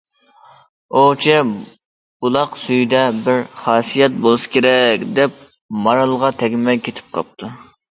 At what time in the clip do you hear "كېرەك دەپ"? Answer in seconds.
4.57-5.39